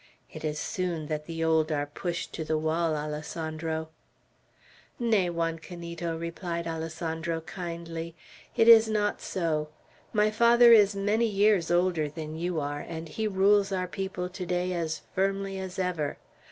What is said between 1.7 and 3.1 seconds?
are pushed to the wall,